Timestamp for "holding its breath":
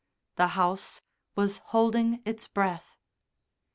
1.59-2.97